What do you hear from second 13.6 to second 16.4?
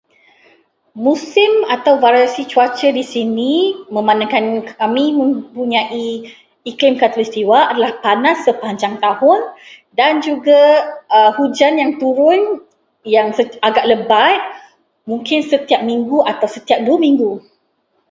agak lebat mungkin setiap seminggu